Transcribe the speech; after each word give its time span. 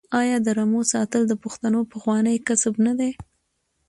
آیا 0.21 0.37
د 0.45 0.47
رمو 0.57 0.81
ساتل 0.93 1.21
د 1.27 1.33
پښتنو 1.43 1.79
پخوانی 1.91 2.35
کسب 2.47 2.73
نه 2.85 2.93
دی؟ 2.99 3.11